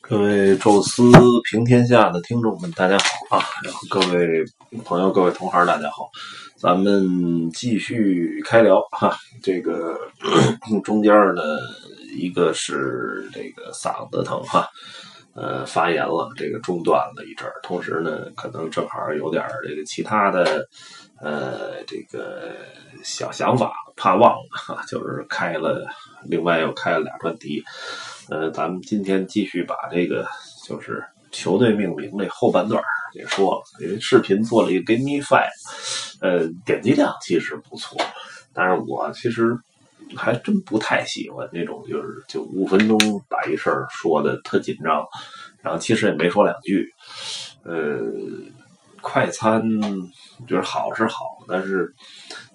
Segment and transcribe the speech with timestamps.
[0.00, 1.02] 各位宙斯
[1.50, 3.44] 平天下的听众们，大家好啊！
[3.64, 4.44] 然后各位
[4.84, 6.10] 朋友、各位同行，大家好，
[6.58, 9.16] 咱们继续开聊哈。
[9.42, 9.98] 这个
[10.84, 11.42] 中间呢，
[12.18, 14.68] 一个是这个嗓子疼哈，
[15.34, 17.54] 呃，发炎了，这个中断了一阵儿。
[17.62, 20.68] 同时呢，可能正好有点这个其他的
[21.18, 22.52] 呃这个
[23.02, 25.86] 小想法，怕忘了哈， 就是开了，
[26.24, 27.62] 另外又开了俩专题。
[28.28, 30.26] 呃，咱们今天继续把这个
[30.66, 35.50] 就是球队命名这后半段给说了，因为视频做了一个 Give Me Five，
[36.20, 37.98] 呃，点击量其实不错，
[38.52, 39.56] 但是我其实
[40.16, 45.04] 还真不太喜欢那种就是就五分钟把一事儿说的特紧张，
[45.60, 46.88] 然后其实也没说两句，
[47.62, 48.00] 呃，
[49.02, 49.62] 快餐
[50.48, 51.94] 就是好是好，但是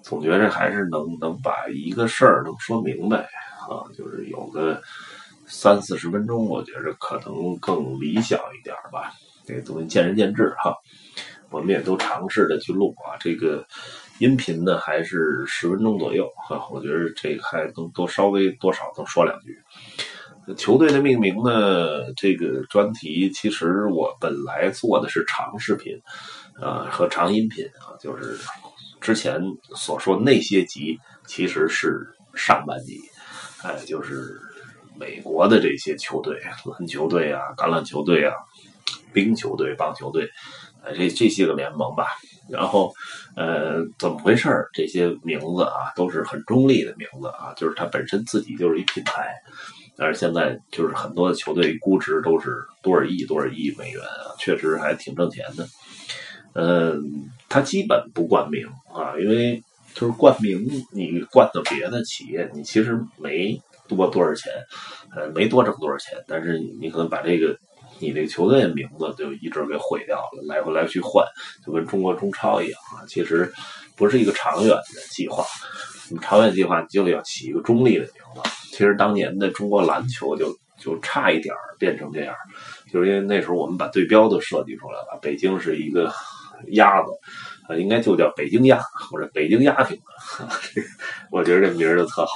[0.02, 3.18] 总觉着还是能能把一个事儿能说明白
[3.68, 4.80] 啊，就是有个。
[5.52, 9.12] 三四十分钟，我觉着可能更理想一点吧。
[9.44, 10.72] 这个东西见仁见智哈。
[11.50, 13.18] 我们也都尝试着去录啊。
[13.18, 13.66] 这个
[14.20, 16.68] 音频呢，还是十分钟左右哈。
[16.70, 19.58] 我觉得这还能多稍微多少能说两句。
[20.54, 26.00] 球队的命名呢，这个专题其实我本来做的是长视频
[26.60, 28.38] 啊和长音频啊，就是
[29.00, 29.40] 之前
[29.74, 33.00] 所说那些集其实是上半集，
[33.62, 34.38] 哎，就是。
[34.98, 36.38] 美国的这些球队，
[36.78, 38.34] 篮球队啊，橄榄球队啊，
[39.14, 40.28] 冰球队、棒球队，
[40.84, 42.08] 呃，这这些个联盟吧。
[42.50, 42.92] 然后，
[43.34, 49.32] 呃，怎么回事这些名字啊，都是很中立的名字啊，就是它本身自己就是一品牌。
[49.96, 55.66] 但是现在就是很多的球队估值都是多少亿、多少亿美元啊，确实还挺挣钱的。
[56.52, 57.02] 嗯，
[57.50, 59.62] 他基本不冠名啊，因为
[59.92, 63.60] 就是冠名，你冠到别的企业，你其实没。
[63.90, 64.52] 多多少钱？
[65.16, 67.58] 呃，没多挣多少钱，但是你可能把这个
[67.98, 71.26] 你这个球队的名字就一直给毁掉了，来回来去换，
[71.66, 73.02] 就跟中国中超一样啊。
[73.08, 73.52] 其实
[73.96, 75.44] 不是一个长远的计划，
[76.22, 78.48] 长远计划就要起一个中立的名字。
[78.70, 82.32] 其实当年的中国篮球就就差一点变成这样，
[82.92, 86.12] 就是因为那时候我们把对标都设计出来了，北京是一个
[86.68, 87.10] 鸭子，
[87.78, 89.98] 应该就叫北京鸭或者北京鸭挺，
[91.30, 92.32] 我觉得这名儿就特好。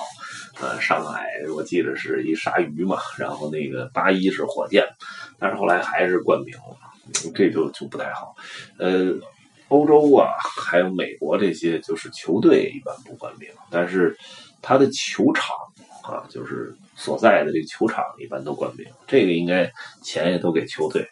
[0.60, 4.86] 呃，上海我记得是一鲨鱼嘛，然后那个八一是火箭，
[5.38, 6.76] 但是后来还是冠名了，
[7.34, 8.36] 这就就不太好。
[8.78, 9.12] 呃，
[9.66, 10.28] 欧洲啊，
[10.64, 14.16] 还有美国这些就是球队一般不冠名，但是
[14.62, 15.56] 他的球场
[16.04, 19.72] 啊，就是所在的这个球场一般都冠名，这个应该
[20.02, 21.08] 钱也都给球队，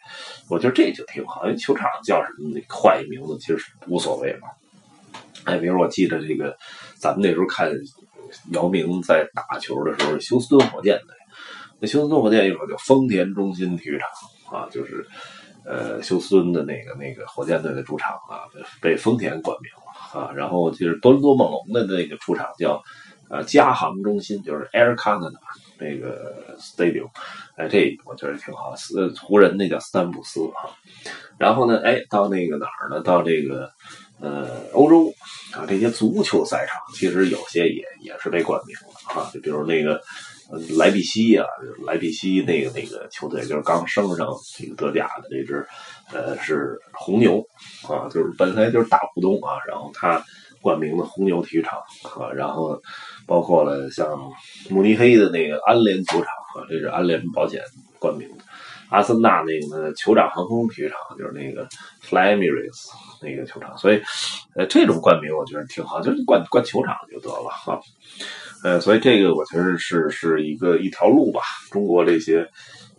[0.48, 3.58] 我觉得这就挺好，因为球场叫什么换一名字其实
[3.88, 4.48] 无所谓嘛。
[5.44, 6.56] 哎，比如我记得这个，
[6.96, 7.72] 咱们那时候看。
[8.52, 11.14] 姚明在打球的时候，休斯顿火箭队。
[11.80, 15.06] 那休斯顿火箭一会儿叫丰田中心体育场啊，就是
[15.66, 18.48] 呃休斯顿的那个那个火箭队的主场啊，
[18.80, 20.32] 被丰田冠名了啊。
[20.32, 22.82] 然后就是多伦多猛龙的那个主场叫
[23.32, 25.32] 呃加航中心，就是 Air Canada
[25.78, 27.08] 那个 Stadium。
[27.56, 28.76] 哎，这我觉得挺好。
[28.76, 30.70] 斯湖人那叫斯坦普斯哈。
[31.38, 33.00] 然后呢，哎，到那个哪儿呢？
[33.00, 33.72] 到这个。
[34.20, 35.12] 呃，欧洲
[35.52, 40.00] 啊，这些足球赛场其实有些也也是被冠名了啊，就比如那个
[40.78, 41.44] 莱比锡啊，
[41.84, 45.66] 莱比锡那个那个球队就是刚升上这个德甲的这支，
[46.12, 47.44] 呃，是红牛
[47.88, 50.24] 啊，就是本来就是大股东啊，然后他
[50.62, 51.78] 冠名的红牛体育场
[52.18, 52.80] 啊，然后
[53.26, 54.18] 包括了像
[54.70, 57.60] 慕尼黑的那个安联球场啊，这是安联保险
[57.98, 58.44] 冠名的。
[58.88, 61.66] 阿森纳那个酋长航空体育场就是那个
[62.02, 62.90] Fly Emirates
[63.22, 64.02] 那个球场，所以
[64.54, 67.80] 呃这种冠名我觉得挺好，就是冠冠球场就得了哈。
[68.62, 71.40] 呃，所以这个我觉得是是一个一条路吧。
[71.70, 72.46] 中国这些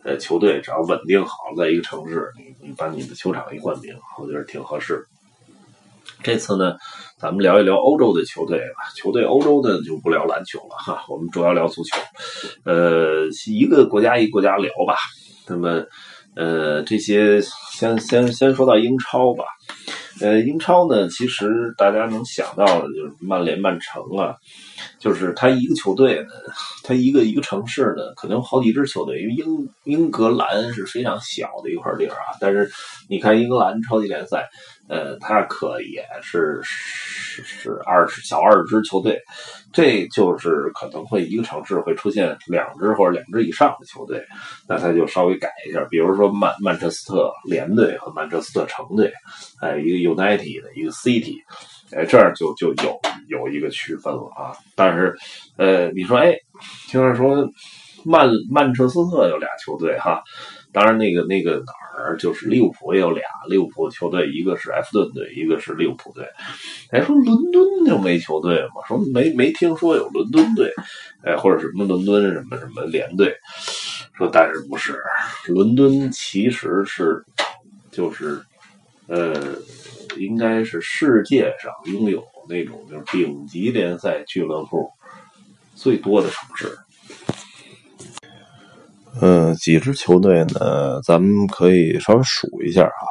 [0.04, 5.06] 呃球队只要稳定好在一个城市，你你把你的球场一冠名，我觉得挺合适。
[6.22, 6.76] 这次呢，
[7.18, 8.92] 咱们聊一聊欧洲的球队吧。
[8.96, 11.98] 球队欧洲的就不聊篮球了哈，我们主要聊足球。
[12.66, 14.96] 呃，一个国家一个国家聊吧。
[15.48, 15.84] 那么，
[16.36, 19.44] 呃，这些先先先说到英超吧。
[20.22, 24.36] 呃，英超呢，其实大家能想到的就是曼联、曼城啊，
[25.00, 26.30] 就是他一个球队呢，
[26.84, 29.20] 他一个一个城市呢，可能有好几支球队。
[29.20, 32.72] 因为英英格兰是非常小的一块地儿啊，但是
[33.10, 34.48] 你看英格兰超级联赛。
[34.90, 39.20] 呃，他可也是是是二十小二支球队，
[39.72, 44.24] 这就是可能会一个城市会出现两支或者两支以上的球队，
[44.68, 49.12] 那他就稍微改一下，比如说曼曼彻斯特联队和曼彻斯特城队，
[49.62, 51.38] 哎，一个 United 的一个 City，
[51.92, 53.00] 哎，这样就就有
[53.30, 54.56] 有一个区分了啊。
[54.76, 55.16] 但是，
[55.58, 56.36] 呃，你说，哎，
[56.90, 57.50] 听着说
[58.06, 60.24] 曼曼彻斯特有俩球队哈，
[60.72, 66.26] 当然那个那个哪儿就是利物浦也有俩利物浦球队，一个是埃弗顿队，一个是利物浦队。
[66.92, 68.82] 哎，说伦敦就没球队吗？
[68.88, 70.72] 说没没听说有伦敦队，
[71.24, 73.36] 哎，或者什么伦敦什么什么联队。
[74.16, 75.00] 说但是不是，
[75.48, 77.26] 伦敦其实是
[77.92, 78.40] 就是
[79.08, 79.34] 呃，
[80.18, 84.88] 应该是世界上拥有那种就是顶级联赛俱乐部
[85.74, 86.78] 最多的城市。
[89.22, 91.00] 嗯，几支球队呢？
[91.06, 93.04] 咱们可以稍微数一下啊。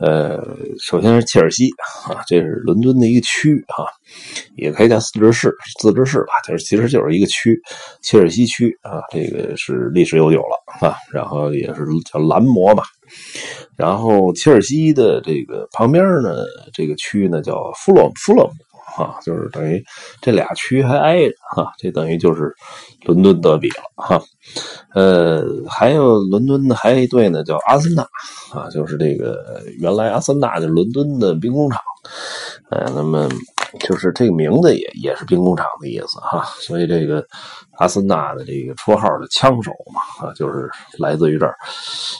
[0.00, 0.38] 呃，
[0.82, 1.68] 首先是切尔西
[2.08, 3.86] 啊，这是伦敦的一个区啊，
[4.56, 7.60] 也可以叫自治市，自治市吧，就是其实就是一个区，
[8.02, 12.82] 切尔西区啊，这个是历史悠久了啊，然后也是叫蓝魔吧。
[13.76, 18.52] 然后切尔西的这个旁边呢，这个区呢叫弗洛弗洛姆。
[18.96, 19.82] 啊，就是等于
[20.20, 22.52] 这俩区还挨着哈，这等于就是
[23.04, 24.20] 伦敦德比了哈。
[24.94, 28.02] 呃，还有伦敦的还有一队呢，叫阿森纳
[28.52, 31.80] 啊，就是这个原来阿森纳就伦敦的兵工厂，
[32.70, 33.28] 呃，那么
[33.78, 37.24] 就是这个名字也也是兵工厂的意思哈，所以这个
[37.78, 41.54] 阿森纳的这个绰号的枪手嘛啊，就是来自于这儿。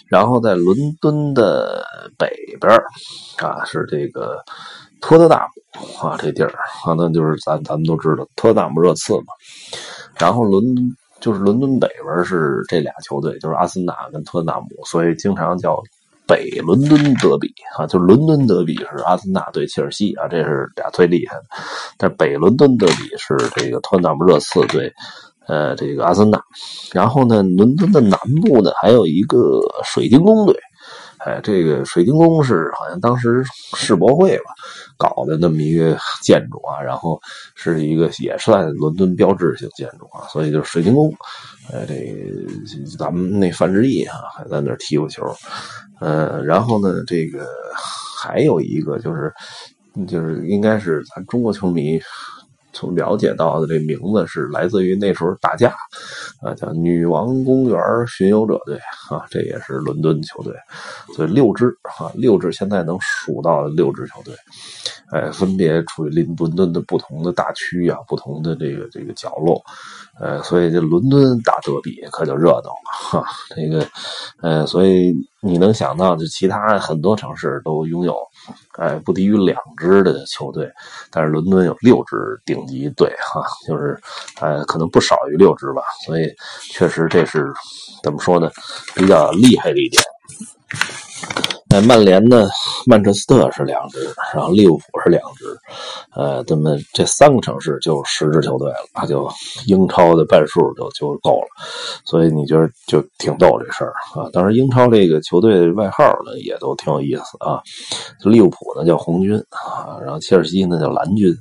[0.07, 1.85] 然后在伦敦的
[2.17, 2.31] 北
[2.61, 2.73] 边
[3.39, 4.39] 啊，是这个。
[5.01, 6.49] 托特纳姆啊，这地儿
[6.85, 9.27] 啊，那就是咱咱们都知道托特纳姆热刺嘛。
[10.19, 10.63] 然后伦
[11.21, 15.81] 就是伦敦北边是这俩球队，就是阿森纳跟托特纳姆，所以经常叫
[16.27, 17.87] 北伦敦德比啊。
[17.87, 21.45] 就是伦敦德比是阿森纳对切尔西啊，这是俩最厉害的。
[21.99, 24.93] 但北伦敦德比是这个托特纳姆热刺对
[25.47, 26.43] 呃这个阿森纳。
[26.93, 30.55] 然后呢，伦敦的南部呢还有一个水晶宫队。
[31.25, 33.45] 哎，这个水晶宫是好像当时
[33.77, 34.45] 世博会吧
[34.97, 37.21] 搞的那么一个建筑啊，然后
[37.55, 41.15] 是一个也算伦敦标志性建筑啊，所以就是水晶宫。
[41.73, 45.23] 哎，这咱们那范志毅啊还在那踢过球，
[46.01, 47.47] 呃，然后呢，这个
[48.17, 49.33] 还有一个就是
[50.09, 52.01] 就是应该是咱中国球迷。
[52.81, 55.69] 从了解到的这名字是来自于那时候打架，
[56.41, 58.77] 啊，叫女王公园巡游者队
[59.11, 60.55] 啊，这也是伦敦球队，
[61.15, 64.35] 所以六支啊，六支现在能数到的六支球队，
[65.13, 69.63] 哎，分别处于伦伦敦的不同的大区啊，不同的这个这个角落，
[70.21, 73.25] 呃，所以这伦敦打德比可就热闹了哈，
[73.57, 73.87] 这个，
[74.43, 78.15] 呃，所以你能想到，就其他很多城市都拥有。
[78.79, 80.71] 哎，不低于两支的球队，
[81.11, 83.99] 但是伦敦有六支顶级队哈，就是
[84.41, 86.31] 呃，可能不少于六支吧，所以
[86.71, 87.47] 确实这是
[88.03, 88.51] 怎么说呢，
[88.95, 90.03] 比较厉害的一点。
[91.79, 92.49] 曼联呢？
[92.87, 95.45] 曼彻斯特是两支，然后利物浦是两支，
[96.15, 99.31] 呃，这么这三个城市就十支球队了，就
[99.67, 101.47] 英超的半数就就够了。
[102.05, 104.29] 所以你觉得就挺逗这事儿啊？
[104.33, 107.61] 当然，英超这个球队外号呢也都挺有意思啊。
[108.25, 111.33] 利物浦呢叫红军啊，然后切尔西呢叫蓝军，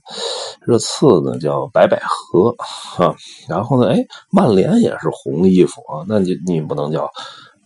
[0.62, 2.56] 热刺呢叫白百合
[2.98, 3.16] 啊，
[3.48, 7.10] 然后呢，哎，曼联也是红衣服啊，那就你不能叫。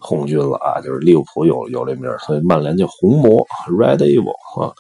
[0.04, 4.74] 红军了啊，就是利物浦有有这名所以曼联叫红魔 （Red Evil） 啊。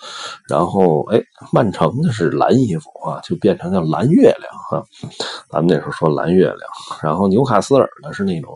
[0.49, 1.21] 然后哎，
[1.51, 4.83] 曼城的是蓝衣服啊，就变成叫蓝月亮啊。
[5.49, 6.59] 咱们那时候说蓝月亮。
[7.01, 8.53] 然后纽卡斯尔呢是那种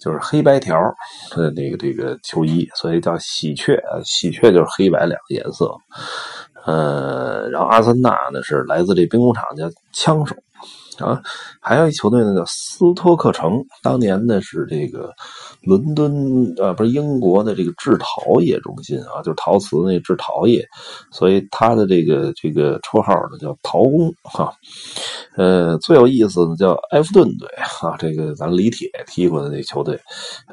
[0.00, 0.76] 就是黑白条
[1.34, 5.74] 的那个这个球衣，所以叫喜鹊，喜鹊就是黑白两个颜色。
[6.64, 10.36] 呃，然后阿森纳呢是来自这兵工厂叫枪手。
[10.98, 11.20] 啊，
[11.60, 13.64] 还有一球队呢，叫斯托克城。
[13.82, 15.12] 当年呢是这个
[15.62, 20.64] 伦敦啊，不是英国的这个制陶业中心啊，就是陶瓷那制陶业，
[21.10, 24.52] 所以他的这个这个绰号呢叫陶工哈。
[25.36, 27.48] 呃，最有意思的叫埃弗顿队
[27.80, 29.98] 啊，这个咱李铁踢过的那球队，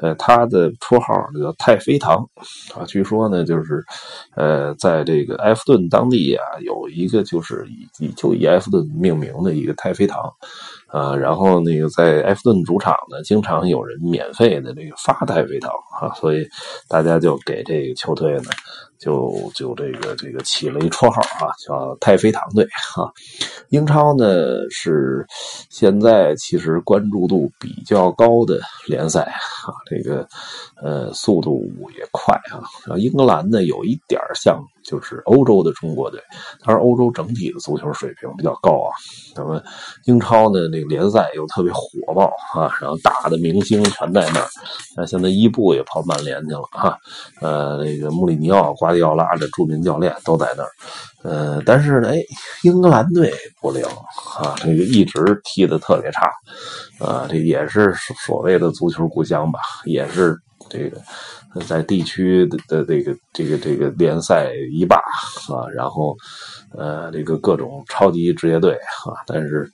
[0.00, 2.16] 呃，他的绰号叫太妃糖
[2.74, 2.84] 啊。
[2.86, 3.84] 据说呢，就是
[4.34, 7.64] 呃，在这个埃弗顿当地啊，有一个就是
[8.00, 10.31] 以就以埃弗顿命名的一个太妃糖。
[10.88, 15.70] 啊，然后那个在埃弗顿主场呢，经常有人免费的这个发太妃糖
[16.00, 16.46] 啊，所以
[16.88, 18.50] 大家就给这个球队呢，
[18.98, 23.10] 就就这个这个起了一绰号啊，叫太妃糖队啊。
[23.70, 24.26] 英超呢
[24.70, 25.24] 是
[25.70, 30.28] 现在其实关注度比较高的联赛啊，这个
[30.82, 32.60] 呃速度也快啊。
[32.84, 36.20] 然后英格兰呢有一点像就是欧洲的中国队。
[36.64, 38.90] 当然，欧洲整体的足球水平比较高啊。
[39.34, 39.62] 那么
[40.04, 44.48] 英超呢，那个联赛又特别火爆啊，然后大的明星全在那儿。
[44.96, 46.98] 那现在伊布也跑曼联去了哈，
[47.40, 50.70] 呃，那个穆里尼奥、瓜迪奥拉这著名教练都在那儿。
[51.22, 52.20] 呃，但是呢，哎，
[52.62, 53.82] 英格兰队不灵
[54.38, 56.30] 啊，这个一直踢的特别差
[56.98, 57.94] 啊，这也是
[58.26, 60.36] 所谓的足球故乡吧，也是
[60.68, 61.00] 这个。
[61.68, 64.96] 在地区的这个这个这个联赛一霸
[65.50, 66.16] 啊，然后
[66.74, 68.72] 呃这个各种超级职业队
[69.04, 69.70] 啊，但是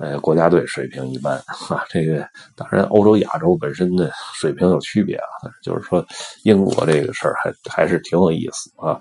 [0.00, 1.36] 呃国家队水平一般
[1.68, 1.84] 啊。
[1.88, 6.04] 这个当然欧洲亚洲本身的水平有区别啊，就是说
[6.42, 8.98] 英国这个事儿还还是挺有意思啊。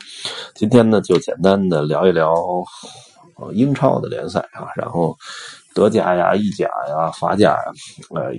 [0.54, 2.32] 今天呢就简单的聊一聊
[3.54, 5.18] 英超的联赛啊，然后
[5.74, 7.64] 德甲呀、意甲呀、法甲呀，
[8.16, 8.32] 呃，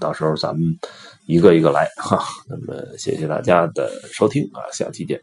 [0.00, 0.78] 到时候咱们。
[1.24, 5.20] 一个一个来哈，那么谢谢大家的收听啊，下期见。